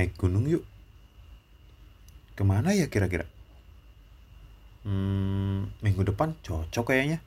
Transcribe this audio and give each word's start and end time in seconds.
naik 0.00 0.16
gunung 0.16 0.48
yuk. 0.48 0.64
Ke 2.32 2.40
mana 2.40 2.72
ya 2.72 2.88
kira-kira? 2.88 3.28
Hmm, 4.88 5.68
minggu 5.84 6.08
depan 6.08 6.32
cocok 6.40 6.88
kayaknya. 6.88 7.20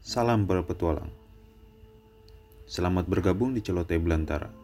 Salam 0.00 0.48
berpetualang. 0.48 1.12
Selamat 2.64 3.04
bergabung 3.04 3.52
di 3.52 3.60
Celoteh 3.60 4.00
Belantara. 4.00 4.63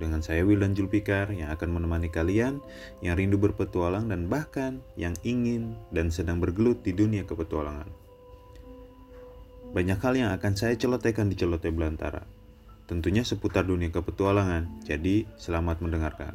Dengan 0.00 0.24
saya 0.24 0.48
Wildan 0.48 0.72
Julpikar 0.72 1.28
yang 1.28 1.52
akan 1.52 1.76
menemani 1.76 2.08
kalian 2.08 2.64
yang 3.04 3.20
rindu 3.20 3.36
berpetualang 3.36 4.08
dan 4.08 4.32
bahkan 4.32 4.80
yang 4.96 5.12
ingin 5.28 5.76
dan 5.92 6.08
sedang 6.08 6.40
bergelut 6.40 6.80
di 6.80 6.96
dunia 6.96 7.28
kepetualangan. 7.28 7.84
Banyak 9.76 10.00
hal 10.00 10.14
yang 10.16 10.30
akan 10.32 10.56
saya 10.56 10.72
celotehkan 10.80 11.28
di 11.28 11.36
Celoteh 11.36 11.68
Belantara. 11.68 12.24
Tentunya 12.88 13.22
seputar 13.22 13.68
dunia 13.68 13.92
kepetualangan, 13.92 14.82
jadi 14.82 15.28
selamat 15.38 15.84
mendengarkan. 15.84 16.34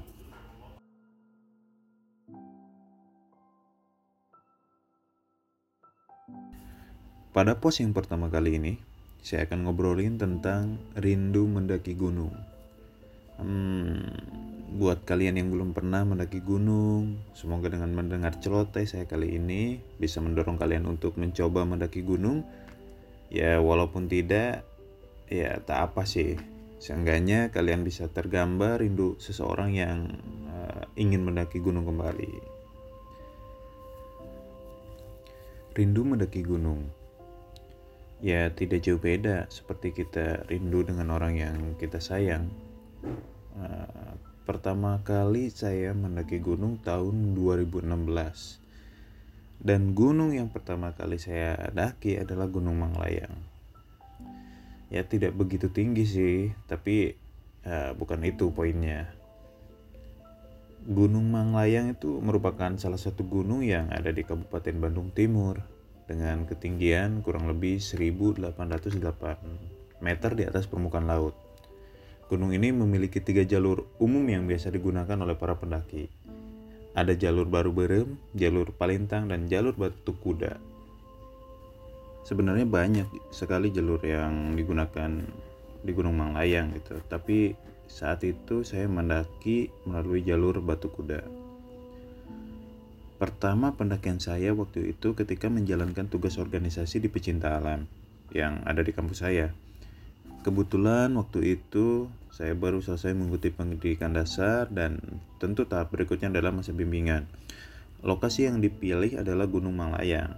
Pada 7.35 7.59
pos 7.59 7.84
yang 7.84 7.91
pertama 7.91 8.32
kali 8.32 8.55
ini, 8.55 8.79
saya 9.20 9.43
akan 9.43 9.68
ngobrolin 9.68 10.16
tentang 10.16 10.79
rindu 10.95 11.43
mendaki 11.43 11.91
gunung. 11.91 12.55
Hmm, 13.35 14.05
buat 14.75 15.03
kalian 15.03 15.39
yang 15.39 15.49
belum 15.52 15.76
pernah 15.76 16.03
mendaki 16.07 16.39
gunung, 16.39 17.20
semoga 17.35 17.67
dengan 17.71 17.91
mendengar 17.91 18.39
celoteh 18.39 18.88
saya 18.88 19.03
kali 19.07 19.35
ini 19.35 19.80
bisa 19.99 20.23
mendorong 20.23 20.55
kalian 20.55 20.87
untuk 20.87 21.20
mencoba 21.20 21.68
mendaki 21.68 22.04
gunung. 22.04 22.48
Ya, 23.27 23.60
walaupun 23.60 24.07
tidak, 24.07 24.63
ya 25.27 25.60
tak 25.63 25.91
apa 25.91 26.07
sih. 26.07 26.40
Seenggaknya 26.79 27.49
kalian 27.49 27.82
bisa 27.82 28.12
tergambar 28.12 28.84
rindu 28.84 29.18
seseorang 29.18 29.73
yang 29.73 29.99
uh, 30.51 30.85
ingin 30.99 31.23
mendaki 31.26 31.57
gunung 31.63 31.88
kembali. 31.88 32.34
Rindu 35.76 36.01
mendaki 36.07 36.40
gunung 36.45 36.88
ya 38.23 38.48
tidak 38.54 38.82
jauh 38.85 39.01
beda 39.01 39.45
seperti 39.51 39.91
kita 39.91 40.48
rindu 40.48 40.82
dengan 40.82 41.12
orang 41.12 41.35
yang 41.35 41.55
kita 41.77 41.99
sayang. 41.99 42.48
Uh, 43.55 44.13
pertama 44.43 44.99
kali 45.05 45.49
saya 45.49 45.95
mendaki 45.95 46.43
gunung 46.43 46.77
tahun 46.84 47.34
2016 47.34 48.65
dan 49.65 49.95
gunung 49.95 50.35
yang 50.35 50.51
pertama 50.51 50.91
kali 50.93 51.17
saya 51.17 51.71
daki 51.71 52.20
adalah 52.20 52.45
Gunung 52.45 52.77
Manglayang. 52.77 53.33
Ya 54.93 55.01
tidak 55.01 55.33
begitu 55.33 55.73
tinggi 55.73 56.05
sih, 56.05 56.53
tapi 56.70 57.17
uh, 57.65 57.98
bukan 57.98 58.21
itu 58.27 58.53
poinnya. 58.53 59.09
Gunung 60.85 61.33
Manglayang 61.33 61.98
itu 61.98 62.21
merupakan 62.21 62.77
salah 62.77 63.01
satu 63.01 63.26
gunung 63.26 63.65
yang 63.65 63.89
ada 63.89 64.13
di 64.13 64.22
Kabupaten 64.22 64.78
Bandung 64.78 65.09
Timur 65.09 65.57
dengan 66.06 66.45
ketinggian 66.45 67.25
kurang 67.25 67.50
lebih 67.50 67.81
1808 67.81 68.53
meter 70.06 70.31
di 70.38 70.45
atas 70.45 70.69
permukaan 70.69 71.09
laut. 71.09 71.33
Gunung 72.25 72.57
ini 72.57 72.73
memiliki 72.73 73.22
tiga 73.22 73.45
jalur 73.45 73.85
umum 74.01 74.25
yang 74.25 74.50
biasa 74.50 74.73
digunakan 74.73 75.13
oleh 75.22 75.38
para 75.38 75.53
pendaki. 75.53 76.09
Ada 76.97 77.13
jalur 77.13 77.45
baru 77.45 77.69
berem, 77.69 78.17
jalur 78.34 78.73
palintang, 78.73 79.29
dan 79.29 79.45
jalur 79.45 79.78
batu 79.78 80.17
kuda. 80.17 80.57
Sebenarnya 82.25 82.66
banyak 82.66 83.29
sekali 83.29 83.69
jalur 83.69 84.01
yang 84.01 84.57
digunakan 84.57 85.22
di 85.85 85.91
Gunung 85.94 86.17
Manglayang 86.17 86.73
gitu, 86.73 86.97
tapi 87.05 87.53
saat 87.85 88.25
itu 88.25 88.66
saya 88.66 88.89
mendaki 88.89 89.69
melalui 89.85 90.25
jalur 90.25 90.57
batu 90.66 90.89
kuda. 90.89 91.21
Pertama 93.21 93.77
pendakian 93.77 94.17
saya 94.17 94.51
waktu 94.57 94.97
itu 94.97 95.13
ketika 95.13 95.45
menjalankan 95.47 96.09
tugas 96.09 96.41
organisasi 96.41 97.05
di 97.05 97.07
Pecinta 97.07 97.53
Alam 97.55 97.85
yang 98.33 98.66
ada 98.66 98.81
di 98.81 98.91
kampus 98.91 99.21
saya. 99.21 99.53
Kebetulan 100.45 101.09
waktu 101.17 101.57
itu 101.57 102.06
saya 102.29 102.53
baru 102.53 102.78
selesai 102.78 103.17
mengikuti 103.17 103.50
pendidikan 103.50 104.13
dasar 104.13 104.69
dan 104.69 105.01
tentu 105.41 105.66
tahap 105.66 105.89
berikutnya 105.89 106.29
adalah 106.29 106.53
masa 106.53 106.69
bimbingan. 106.69 107.25
Lokasi 108.06 108.45
yang 108.45 108.61
dipilih 108.61 109.25
adalah 109.25 109.50
Gunung 109.50 109.73
Manglayang. 109.73 110.38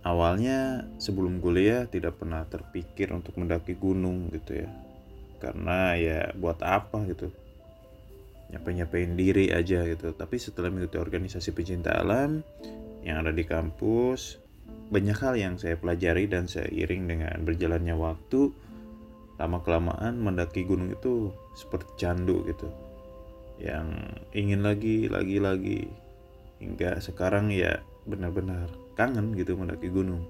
Awalnya 0.00 0.88
sebelum 0.96 1.44
kuliah 1.44 1.84
tidak 1.92 2.24
pernah 2.24 2.40
terpikir 2.48 3.12
untuk 3.12 3.36
mendaki 3.36 3.76
gunung 3.76 4.32
gitu 4.32 4.64
ya. 4.64 4.72
Karena 5.44 5.92
ya 6.00 6.32
buat 6.32 6.64
apa 6.64 7.04
gitu 7.04 7.28
nyapain-nyapain 8.50 9.14
diri 9.14 9.54
aja 9.54 9.86
gitu 9.86 10.10
tapi 10.10 10.36
setelah 10.42 10.74
mengikuti 10.74 10.98
organisasi 10.98 11.54
pecinta 11.54 11.94
alam 11.94 12.42
yang 13.06 13.22
ada 13.22 13.30
di 13.30 13.46
kampus 13.46 14.42
banyak 14.90 15.14
hal 15.22 15.38
yang 15.38 15.54
saya 15.54 15.78
pelajari 15.78 16.26
dan 16.26 16.50
seiring 16.50 17.06
dengan 17.06 17.46
berjalannya 17.46 17.94
waktu 17.94 18.50
lama 19.40 19.64
kelamaan 19.64 20.20
mendaki 20.20 20.68
gunung 20.68 20.92
itu 20.92 21.32
seperti 21.56 21.88
candu 21.96 22.44
gitu. 22.44 22.68
Yang 23.56 23.88
ingin 24.36 24.60
lagi 24.60 25.08
lagi 25.08 25.36
lagi. 25.40 25.80
Hingga 26.60 27.00
sekarang 27.00 27.48
ya 27.48 27.80
benar-benar 28.04 28.68
kangen 29.00 29.32
gitu 29.32 29.56
mendaki 29.56 29.88
gunung. 29.88 30.28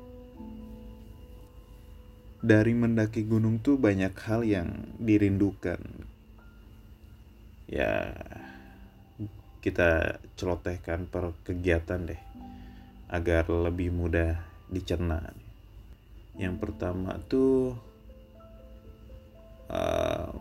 Dari 2.38 2.70
mendaki 2.70 3.26
gunung 3.26 3.58
tuh 3.58 3.74
banyak 3.82 4.14
hal 4.14 4.46
yang 4.46 4.94
dirindukan. 5.02 5.82
Ya 7.66 8.14
kita 9.58 10.22
celotehkan 10.38 11.10
per 11.10 11.34
kegiatan 11.42 12.06
deh 12.06 12.22
agar 13.10 13.50
lebih 13.50 13.90
mudah 13.90 14.38
dicerna. 14.70 15.34
Yang 16.38 16.62
pertama 16.62 17.18
tuh 17.26 17.74
uh, 19.70 20.34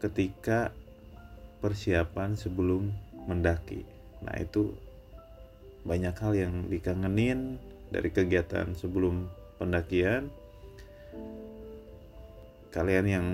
ketika 0.00 0.72
persiapan 1.60 2.34
sebelum 2.34 2.90
mendaki. 3.28 3.84
Nah 4.24 4.34
itu 4.40 4.72
banyak 5.84 6.16
hal 6.16 6.32
yang 6.34 6.54
dikangenin 6.66 7.60
dari 7.92 8.08
kegiatan 8.10 8.72
sebelum 8.74 9.28
pendakian. 9.60 10.32
Kalian 12.68 13.06
yang 13.08 13.26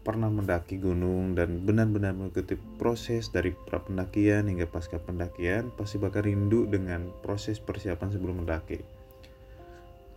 pernah 0.00 0.32
mendaki 0.32 0.80
gunung 0.80 1.36
dan 1.36 1.60
benar-benar 1.62 2.16
mengikuti 2.16 2.56
proses 2.80 3.28
dari 3.28 3.52
pra 3.52 3.84
pendakian 3.84 4.48
hingga 4.48 4.64
pasca 4.64 4.96
pendakian 4.96 5.68
pasti 5.76 6.00
bakal 6.00 6.24
rindu 6.24 6.64
dengan 6.66 7.12
proses 7.20 7.60
persiapan 7.60 8.08
sebelum 8.10 8.42
mendaki. 8.42 8.99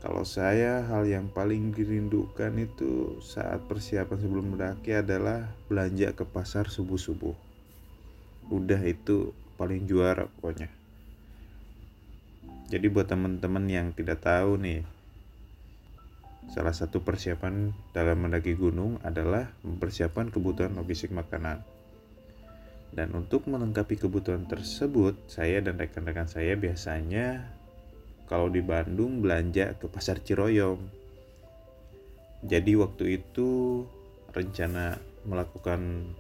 Kalau 0.04 0.28
saya 0.28 0.84
hal 0.84 1.08
yang 1.08 1.32
paling 1.32 1.72
dirindukan 1.72 2.52
itu 2.60 3.24
saat 3.24 3.64
persiapan 3.72 4.20
sebelum 4.20 4.46
mendaki 4.52 5.00
adalah 5.00 5.48
belanja 5.72 6.12
ke 6.12 6.28
pasar 6.28 6.68
subuh-subuh. 6.68 7.32
Udah 8.52 8.84
itu 8.84 9.32
paling 9.56 9.88
juara 9.88 10.28
pokoknya. 10.28 10.68
Jadi 12.68 12.86
buat 12.92 13.08
teman-teman 13.08 13.64
yang 13.72 13.96
tidak 13.96 14.20
tahu 14.28 14.60
nih, 14.60 14.84
Salah 16.52 16.76
satu 16.76 17.02
persiapan 17.02 17.72
dalam 17.96 18.20
mendaki 18.20 18.54
gunung 18.58 19.00
adalah 19.02 19.48
mempersiapkan 19.64 20.28
kebutuhan 20.28 20.76
logistik 20.76 21.16
makanan. 21.16 21.64
Dan 22.94 23.10
untuk 23.18 23.50
melengkapi 23.50 23.98
kebutuhan 23.98 24.46
tersebut, 24.46 25.18
saya 25.26 25.64
dan 25.66 25.82
rekan-rekan 25.82 26.30
saya 26.30 26.54
biasanya 26.54 27.42
kalau 28.30 28.48
di 28.48 28.64
Bandung 28.64 29.20
belanja 29.24 29.76
ke 29.78 29.86
Pasar 29.92 30.20
Ciroyom. 30.24 30.80
Jadi 32.44 32.76
waktu 32.76 33.24
itu 33.24 33.84
rencana 34.36 35.00
melakukan 35.24 36.12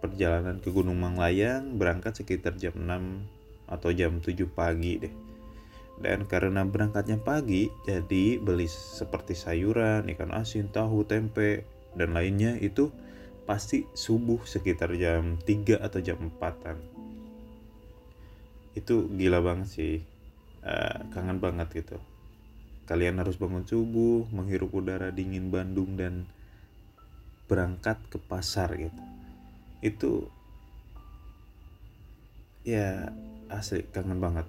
perjalanan 0.00 0.62
ke 0.62 0.72
Gunung 0.72 0.96
Manglayang 0.96 1.76
berangkat 1.76 2.22
sekitar 2.22 2.56
jam 2.56 2.72
6 2.76 3.68
atau 3.68 3.90
jam 3.92 4.22
7 4.22 4.32
pagi 4.48 4.96
deh 5.02 5.28
dan 5.98 6.30
karena 6.30 6.62
berangkatnya 6.62 7.18
pagi, 7.18 7.74
jadi 7.82 8.38
beli 8.38 8.70
seperti 8.70 9.34
sayuran, 9.34 10.06
ikan 10.14 10.30
asin, 10.30 10.70
tahu, 10.70 11.02
tempe, 11.02 11.66
dan 11.98 12.14
lainnya 12.14 12.54
itu 12.62 12.94
pasti 13.50 13.82
subuh 13.98 14.46
sekitar 14.46 14.94
jam 14.94 15.42
3 15.42 15.82
atau 15.82 15.98
jam 15.98 16.22
4-an. 16.22 16.78
Itu 18.78 19.10
gila 19.10 19.42
banget 19.42 19.68
sih. 19.74 19.96
Uh, 20.62 21.06
kangen 21.14 21.38
banget 21.38 21.84
gitu. 21.84 21.98
Kalian 22.88 23.20
harus 23.20 23.36
bangun 23.36 23.64
subuh, 23.68 24.26
menghirup 24.32 24.74
udara 24.74 25.12
dingin 25.14 25.52
Bandung 25.52 25.94
dan 25.94 26.26
berangkat 27.46 27.96
ke 28.10 28.18
pasar 28.18 28.74
gitu. 28.76 29.02
Itu 29.80 30.12
ya 32.68 33.08
asli 33.48 33.88
kangen 33.88 34.20
banget 34.20 34.44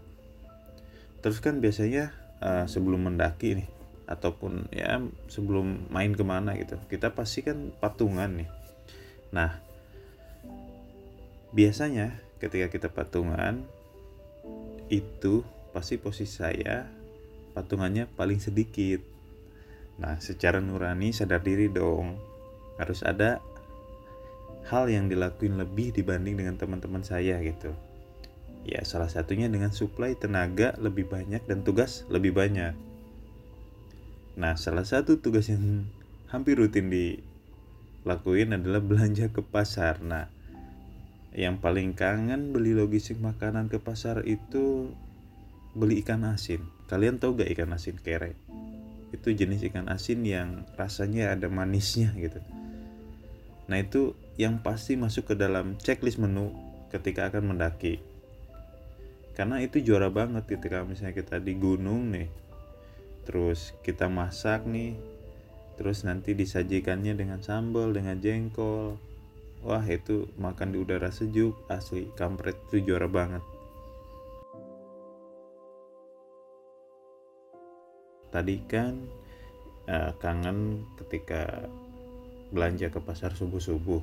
terus 1.24 1.40
kan 1.40 1.64
biasanya 1.64 2.12
uh, 2.44 2.66
sebelum 2.68 3.08
mendaki 3.08 3.64
nih 3.64 3.70
ataupun 4.12 4.68
ya 4.76 5.00
sebelum 5.32 5.88
main 5.88 6.12
ke 6.12 6.24
mana 6.28 6.56
gitu 6.60 6.76
kita 6.92 7.16
pasti 7.16 7.48
kan 7.48 7.72
patungan 7.80 8.44
nih 8.44 8.50
nah 9.32 9.56
biasanya 11.56 12.18
ketika 12.44 12.68
kita 12.68 12.88
patungan 12.92 13.64
itu 14.92 15.48
pasti 15.72 16.02
posisi 16.02 16.40
saya 16.42 16.90
patungannya 17.54 18.08
paling 18.16 18.40
sedikit. 18.40 19.02
Nah 20.00 20.18
secara 20.24 20.64
nurani 20.64 21.12
sadar 21.12 21.44
diri 21.44 21.68
dong 21.68 22.16
harus 22.80 23.04
ada 23.04 23.44
hal 24.70 24.88
yang 24.88 25.10
dilakuin 25.12 25.58
lebih 25.60 25.92
dibanding 25.92 26.40
dengan 26.40 26.56
teman-teman 26.56 27.04
saya 27.04 27.42
gitu. 27.42 27.74
Ya 28.64 28.86
salah 28.86 29.10
satunya 29.10 29.50
dengan 29.50 29.74
suplai 29.74 30.14
tenaga 30.14 30.78
lebih 30.78 31.10
banyak 31.10 31.44
dan 31.50 31.66
tugas 31.66 32.06
lebih 32.08 32.38
banyak. 32.38 32.78
Nah 34.40 34.56
salah 34.56 34.88
satu 34.88 35.20
tugas 35.20 35.52
yang 35.52 35.90
hampir 36.32 36.56
rutin 36.56 36.88
dilakuin 36.94 38.56
adalah 38.56 38.80
belanja 38.80 39.34
ke 39.34 39.42
pasar. 39.44 40.00
Nah 40.00 40.30
yang 41.34 41.62
paling 41.62 41.94
kangen 41.94 42.54
beli 42.56 42.74
logistik 42.74 43.18
makanan 43.22 43.70
ke 43.70 43.78
pasar 43.78 44.26
itu 44.26 44.94
beli 45.78 46.02
ikan 46.02 46.26
asin. 46.26 46.66
Kalian 46.90 47.22
tahu 47.22 47.38
gak 47.38 47.52
ikan 47.54 47.70
asin 47.74 47.98
kere? 48.02 48.34
Itu 49.14 49.34
jenis 49.34 49.62
ikan 49.70 49.90
asin 49.90 50.26
yang 50.26 50.66
rasanya 50.78 51.38
ada 51.38 51.50
manisnya 51.50 52.14
gitu. 52.18 52.42
Nah 53.70 53.78
itu 53.78 54.18
yang 54.42 54.66
pasti 54.66 54.98
masuk 54.98 55.34
ke 55.34 55.36
dalam 55.38 55.78
checklist 55.78 56.18
menu 56.18 56.50
ketika 56.90 57.30
akan 57.30 57.54
mendaki. 57.54 58.02
Karena 59.38 59.62
itu 59.62 59.80
juara 59.80 60.10
banget 60.10 60.50
ketika 60.50 60.82
misalnya 60.84 61.16
kita 61.16 61.38
di 61.40 61.54
gunung 61.56 62.12
nih 62.12 62.28
terus 63.30 63.78
kita 63.86 64.10
masak 64.10 64.66
nih 64.66 64.98
terus 65.78 66.02
nanti 66.02 66.34
disajikannya 66.34 67.14
dengan 67.14 67.40
sambal 67.46 67.94
dengan 67.94 68.18
jengkol. 68.18 68.98
Wah 69.62 69.86
itu 69.86 70.32
makan 70.40 70.74
di 70.74 70.78
udara 70.82 71.14
sejuk 71.14 71.54
asli 71.70 72.10
kampret 72.18 72.58
itu 72.72 72.90
juara 72.90 73.06
banget 73.06 73.44
tadi 78.30 78.62
kan 78.66 78.94
uh, 79.90 80.12
kangen 80.22 80.86
ketika 81.02 81.70
belanja 82.50 82.90
ke 82.90 83.00
pasar 83.02 83.34
subuh-subuh. 83.34 84.02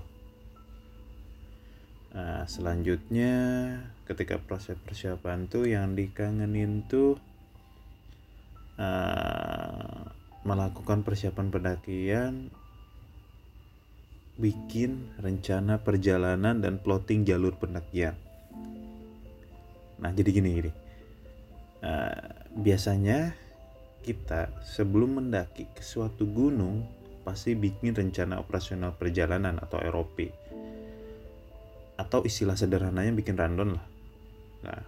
Uh, 2.16 2.44
selanjutnya 2.48 3.34
ketika 4.08 4.40
proses 4.40 4.78
persiapan 4.80 5.50
tuh 5.50 5.68
yang 5.68 5.92
dikangenin 5.92 6.86
tuh 6.88 7.20
uh, 8.80 10.00
melakukan 10.46 11.02
persiapan 11.02 11.50
pendakian 11.50 12.48
bikin 14.36 15.12
rencana 15.20 15.80
perjalanan 15.80 16.60
dan 16.60 16.80
plotting 16.80 17.24
jalur 17.24 17.56
pendakian. 17.56 18.16
Nah 20.00 20.12
jadi 20.12 20.30
gini 20.40 20.48
gini. 20.60 20.72
Uh, 21.84 22.16
biasanya 22.56 23.36
kita 24.06 24.54
sebelum 24.62 25.18
mendaki 25.18 25.66
ke 25.74 25.82
suatu 25.82 26.22
gunung 26.30 26.86
pasti 27.26 27.58
bikin 27.58 27.90
rencana 27.90 28.38
operasional 28.38 28.94
perjalanan 28.94 29.58
atau 29.58 29.82
ROP 29.82 30.30
atau 31.98 32.22
istilah 32.22 32.54
sederhananya 32.54 33.10
bikin 33.10 33.34
random 33.34 33.74
lah. 33.74 33.86
Nah 34.62 34.82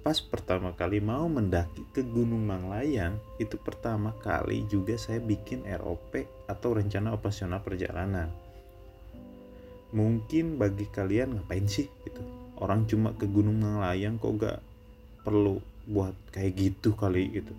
pas 0.00 0.16
pertama 0.16 0.72
kali 0.72 1.00
mau 1.04 1.28
mendaki 1.28 1.84
ke 1.92 2.00
Gunung 2.04 2.44
Manglayang 2.44 3.20
itu 3.40 3.56
pertama 3.60 4.16
kali 4.20 4.64
juga 4.68 4.96
saya 4.96 5.20
bikin 5.20 5.64
ROP 5.64 6.24
atau 6.48 6.76
rencana 6.76 7.12
operasional 7.12 7.60
perjalanan. 7.60 8.32
Mungkin 9.92 10.56
bagi 10.56 10.88
kalian 10.88 11.36
ngapain 11.36 11.68
sih 11.68 11.88
gitu? 12.04 12.20
Orang 12.60 12.88
cuma 12.88 13.12
ke 13.12 13.28
Gunung 13.28 13.60
Manglayang 13.60 14.16
kok 14.16 14.36
gak 14.40 14.60
perlu 15.24 15.60
buat 15.84 16.16
kayak 16.32 16.52
gitu 16.56 16.96
kali 16.96 17.28
gitu 17.40 17.52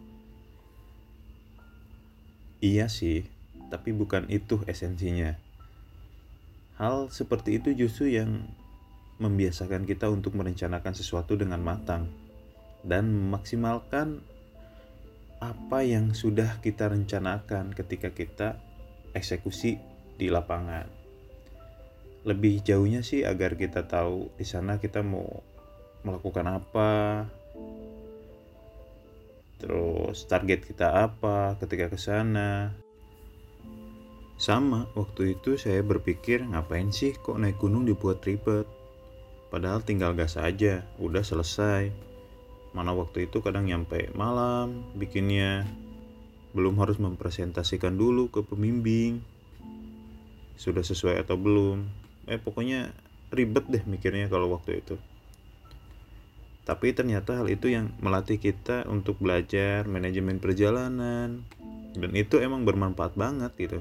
Iya 2.64 2.88
sih, 2.88 3.28
tapi 3.68 3.92
bukan 3.92 4.32
itu 4.32 4.64
esensinya. 4.70 5.36
Hal 6.76 7.12
seperti 7.12 7.60
itu 7.60 7.72
justru 7.76 8.12
yang 8.16 8.48
membiasakan 9.20 9.88
kita 9.88 10.12
untuk 10.12 10.36
merencanakan 10.36 10.92
sesuatu 10.92 11.40
dengan 11.40 11.64
matang 11.64 12.12
dan 12.84 13.08
memaksimalkan 13.08 14.20
apa 15.40 15.80
yang 15.84 16.12
sudah 16.12 16.60
kita 16.60 16.92
rencanakan 16.92 17.72
ketika 17.72 18.12
kita 18.12 18.60
eksekusi 19.16 19.80
di 20.16 20.28
lapangan. 20.28 20.88
Lebih 22.28 22.66
jauhnya 22.66 23.06
sih 23.06 23.24
agar 23.24 23.56
kita 23.56 23.88
tahu 23.88 24.32
di 24.36 24.44
sana 24.48 24.80
kita 24.82 25.00
mau 25.06 25.44
melakukan 26.04 26.60
apa, 26.60 27.26
terus 29.58 30.28
target 30.28 30.68
kita 30.68 31.08
apa 31.08 31.56
ketika 31.60 31.92
ke 31.92 31.98
sana? 32.00 32.76
Sama 34.36 34.92
waktu 35.00 35.40
itu 35.40 35.56
saya 35.56 35.80
berpikir 35.80 36.44
ngapain 36.44 36.92
sih 36.92 37.16
kok 37.16 37.40
naik 37.40 37.56
gunung 37.56 37.88
dibuat 37.88 38.20
ribet? 38.28 38.68
Padahal 39.48 39.80
tinggal 39.80 40.12
gas 40.12 40.36
aja 40.36 40.84
udah 41.00 41.24
selesai. 41.24 41.88
Mana 42.76 42.92
waktu 42.92 43.32
itu 43.32 43.40
kadang 43.40 43.72
nyampe 43.72 44.12
malam 44.12 44.84
bikinnya. 45.00 45.64
Belum 46.52 46.76
harus 46.84 47.00
mempresentasikan 47.00 47.96
dulu 47.96 48.28
ke 48.28 48.44
pembimbing. 48.44 49.24
Sudah 50.60 50.84
sesuai 50.84 51.24
atau 51.24 51.40
belum? 51.40 51.88
Eh 52.28 52.36
pokoknya 52.36 52.92
ribet 53.32 53.72
deh 53.72 53.84
mikirnya 53.88 54.28
kalau 54.28 54.52
waktu 54.52 54.84
itu 54.84 55.00
tapi 56.66 56.98
ternyata 56.98 57.38
hal 57.38 57.46
itu 57.46 57.70
yang 57.70 57.94
melatih 58.02 58.42
kita 58.42 58.90
untuk 58.90 59.22
belajar 59.22 59.86
manajemen 59.86 60.42
perjalanan. 60.42 61.46
Dan 61.94 62.12
itu 62.18 62.42
emang 62.42 62.66
bermanfaat 62.66 63.14
banget 63.14 63.54
gitu. 63.56 63.80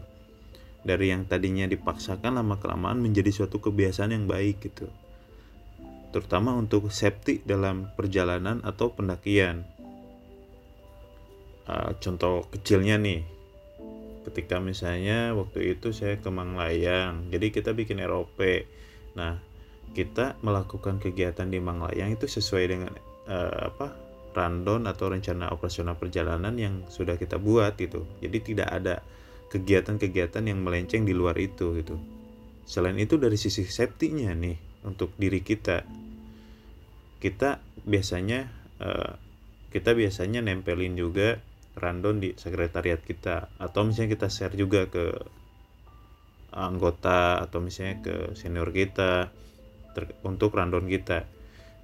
Dari 0.84 1.08
yang 1.08 1.24
tadinya 1.24 1.64
dipaksakan 1.64 2.36
lama 2.36 2.60
kelamaan 2.60 3.00
menjadi 3.00 3.32
suatu 3.32 3.56
kebiasaan 3.56 4.12
yang 4.12 4.28
baik 4.28 4.68
gitu. 4.68 4.92
Terutama 6.12 6.52
untuk 6.52 6.92
safety 6.92 7.40
dalam 7.40 7.88
perjalanan 7.96 8.60
atau 8.60 8.92
pendakian. 8.92 9.64
Uh, 11.64 11.96
contoh 12.04 12.44
kecilnya 12.52 13.00
nih. 13.00 13.24
Ketika 14.28 14.60
misalnya 14.60 15.32
waktu 15.32 15.72
itu 15.76 15.92
saya 15.96 16.16
ke 16.16 16.32
Manglayang 16.32 17.28
jadi 17.28 17.52
kita 17.52 17.76
bikin 17.76 18.00
ROP 18.00 18.40
nah 19.12 19.36
kita 19.92 20.40
melakukan 20.40 20.98
kegiatan 20.98 21.46
di 21.46 21.60
Manglayang 21.60 22.16
itu 22.16 22.24
sesuai 22.24 22.64
dengan 22.64 22.92
uh, 23.28 23.68
apa 23.68 23.92
rundown 24.34 24.90
atau 24.90 25.12
rencana 25.14 25.54
operasional 25.54 25.94
perjalanan 25.94 26.54
yang 26.58 26.74
sudah 26.90 27.14
kita 27.14 27.38
buat 27.38 27.78
gitu. 27.78 28.02
Jadi 28.18 28.54
tidak 28.54 28.68
ada 28.72 29.04
kegiatan-kegiatan 29.52 30.42
yang 30.42 30.58
melenceng 30.64 31.06
di 31.06 31.14
luar 31.14 31.38
itu 31.38 31.78
gitu. 31.78 31.94
Selain 32.66 32.98
itu 32.98 33.14
dari 33.20 33.38
sisi 33.38 33.62
safety-nya 33.62 34.34
nih 34.34 34.56
untuk 34.88 35.14
diri 35.14 35.40
kita 35.40 35.86
kita 37.22 37.56
biasanya 37.88 38.52
uh, 38.84 39.16
kita 39.72 39.96
biasanya 39.96 40.44
nempelin 40.44 40.92
juga 40.92 41.40
rundown 41.74 42.20
di 42.20 42.36
sekretariat 42.36 43.00
kita 43.00 43.48
atau 43.56 43.80
misalnya 43.88 44.20
kita 44.20 44.28
share 44.28 44.54
juga 44.54 44.86
ke 44.92 45.08
anggota 46.54 47.42
atau 47.42 47.58
misalnya 47.64 48.04
ke 48.04 48.16
senior 48.38 48.70
kita 48.70 49.34
untuk 50.26 50.54
rundown 50.54 50.86
kita. 50.86 51.26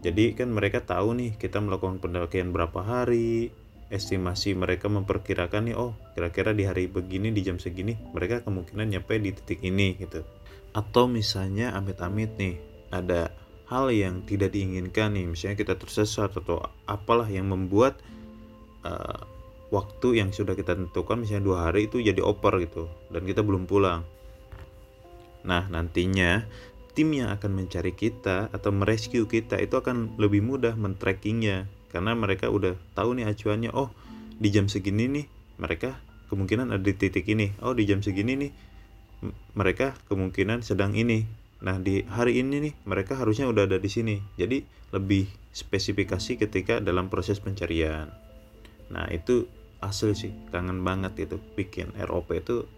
Jadi 0.01 0.33
kan 0.33 0.49
mereka 0.49 0.81
tahu 0.81 1.13
nih 1.13 1.37
kita 1.37 1.61
melakukan 1.61 2.01
pendakian 2.01 2.57
berapa 2.57 2.81
hari, 2.81 3.53
estimasi 3.91 4.55
mereka 4.55 4.87
memperkirakan 4.87 5.67
nih 5.67 5.77
oh 5.77 5.93
kira-kira 6.15 6.55
di 6.55 6.65
hari 6.65 6.87
begini 6.87 7.35
di 7.35 7.43
jam 7.43 7.59
segini 7.59 7.99
mereka 8.15 8.41
kemungkinan 8.47 8.87
nyampe 8.87 9.19
di 9.19 9.35
titik 9.35 9.61
ini 9.67 9.99
gitu. 9.99 10.23
Atau 10.73 11.11
misalnya 11.11 11.75
amit-amit 11.75 12.39
nih 12.39 12.55
ada 12.95 13.35
hal 13.67 13.91
yang 13.91 14.23
tidak 14.27 14.55
diinginkan 14.55 15.15
nih 15.15 15.27
misalnya 15.27 15.59
kita 15.59 15.75
tersesat 15.79 16.35
atau 16.35 16.63
apalah 16.87 17.27
yang 17.27 17.51
membuat 17.51 17.99
uh, 18.87 19.27
waktu 19.71 20.23
yang 20.23 20.35
sudah 20.35 20.59
kita 20.59 20.75
tentukan 20.75 21.23
misalnya 21.23 21.47
dua 21.47 21.59
hari 21.71 21.87
itu 21.87 22.03
jadi 22.03 22.19
oper 22.23 22.63
gitu 22.63 22.91
dan 23.11 23.23
kita 23.27 23.43
belum 23.43 23.67
pulang. 23.67 24.07
Nah 25.47 25.67
nantinya 25.67 26.47
tim 26.93 27.15
yang 27.15 27.31
akan 27.31 27.55
mencari 27.55 27.95
kita 27.95 28.51
atau 28.51 28.71
merescue 28.75 29.27
kita 29.27 29.59
itu 29.59 29.79
akan 29.79 30.19
lebih 30.19 30.43
mudah 30.43 30.75
men-trackingnya 30.75 31.71
karena 31.91 32.13
mereka 32.15 32.51
udah 32.51 32.79
tahu 32.95 33.19
nih 33.19 33.31
acuannya 33.31 33.71
oh 33.75 33.91
di 34.41 34.49
jam 34.51 34.67
segini 34.67 35.07
nih 35.11 35.27
mereka 35.59 35.99
kemungkinan 36.31 36.75
ada 36.75 36.83
di 36.83 36.95
titik 36.95 37.27
ini 37.31 37.55
oh 37.63 37.75
di 37.75 37.87
jam 37.87 38.03
segini 38.03 38.35
nih 38.39 38.53
mereka 39.55 39.95
kemungkinan 40.09 40.65
sedang 40.65 40.97
ini 40.97 41.41
Nah 41.61 41.77
di 41.77 42.05
hari 42.09 42.41
ini 42.41 42.71
nih 42.71 42.75
mereka 42.89 43.21
harusnya 43.21 43.49
udah 43.49 43.69
ada 43.69 43.77
di 43.77 43.91
sini. 43.93 44.17
Jadi 44.37 44.65
lebih 44.97 45.29
spesifikasi 45.53 46.41
ketika 46.41 46.81
dalam 46.81 47.13
proses 47.13 47.39
pencarian. 47.39 48.09
Nah 48.91 49.07
itu 49.13 49.47
asli 49.81 50.13
sih 50.17 50.33
kangen 50.53 50.85
banget 50.85 51.29
itu 51.29 51.37
bikin 51.57 51.93
ROP 51.97 52.37
itu 52.37 52.69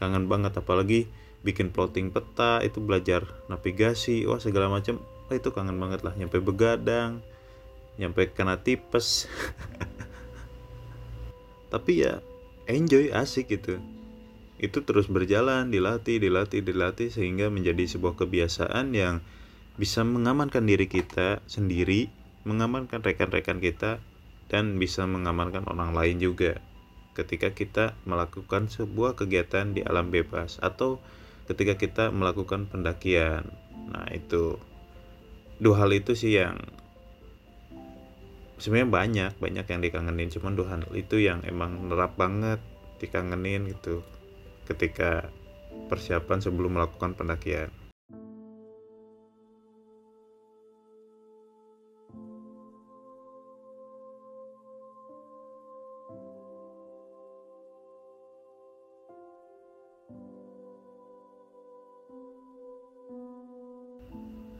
kangen 0.00 0.24
banget 0.28 0.56
apalagi 0.56 1.04
bikin 1.46 1.70
plotting 1.70 2.10
peta 2.10 2.58
itu 2.66 2.82
belajar 2.82 3.22
navigasi 3.46 4.26
wah 4.26 4.42
segala 4.42 4.66
macam. 4.66 4.98
Oh, 5.30 5.34
itu 5.34 5.54
kangen 5.54 5.78
banget 5.78 6.02
lah 6.02 6.14
nyampe 6.18 6.42
begadang 6.42 7.22
nyampe 7.96 8.28
kena 8.34 8.60
tipes. 8.60 9.26
Tapi 11.72 11.92
ya 12.02 12.20
enjoy 12.68 13.14
asik 13.14 13.54
gitu. 13.54 13.78
Itu 14.56 14.82
terus 14.82 15.06
berjalan 15.06 15.68
dilatih 15.68 16.20
dilatih 16.20 16.64
dilatih 16.64 17.12
sehingga 17.12 17.52
menjadi 17.52 17.96
sebuah 17.96 18.16
kebiasaan 18.16 18.96
yang 18.96 19.20
bisa 19.76 20.00
mengamankan 20.02 20.64
diri 20.64 20.88
kita 20.88 21.44
sendiri 21.44 22.08
mengamankan 22.46 23.02
rekan-rekan 23.02 23.58
kita 23.58 23.98
dan 24.46 24.78
bisa 24.78 25.04
mengamankan 25.04 25.66
orang 25.66 25.92
lain 25.92 26.22
juga. 26.22 26.62
Ketika 27.12 27.52
kita 27.52 27.98
melakukan 28.06 28.70
sebuah 28.70 29.18
kegiatan 29.18 29.74
di 29.74 29.82
alam 29.82 30.12
bebas 30.12 30.62
atau 30.62 31.02
ketika 31.46 31.74
kita 31.78 32.04
melakukan 32.10 32.66
pendakian 32.66 33.46
nah 33.90 34.06
itu 34.10 34.58
dua 35.62 35.86
hal 35.86 35.90
itu 35.94 36.12
sih 36.18 36.36
yang 36.36 36.58
sebenarnya 38.58 38.90
banyak 38.90 39.32
banyak 39.38 39.66
yang 39.68 39.80
dikangenin 39.80 40.28
cuman 40.32 40.52
dua 40.58 40.66
hal 40.74 40.82
itu 40.92 41.22
yang 41.22 41.40
emang 41.46 41.86
nerap 41.86 42.18
banget 42.18 42.58
dikangenin 42.98 43.68
gitu 43.70 44.02
ketika 44.66 45.30
persiapan 45.86 46.42
sebelum 46.42 46.76
melakukan 46.76 47.14
pendakian. 47.14 47.70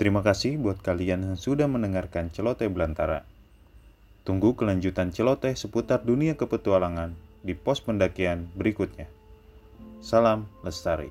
Terima 0.06 0.22
kasih 0.22 0.54
buat 0.62 0.86
kalian 0.86 1.26
yang 1.26 1.34
sudah 1.34 1.66
mendengarkan 1.66 2.30
celoteh 2.30 2.70
belantara. 2.70 3.26
Tunggu 4.22 4.54
kelanjutan 4.54 5.10
celoteh 5.10 5.58
seputar 5.58 6.06
dunia 6.06 6.38
kepetualangan 6.38 7.10
di 7.42 7.58
pos 7.58 7.82
pendakian 7.82 8.46
berikutnya. 8.54 9.10
Salam 9.98 10.46
lestari. 10.62 11.10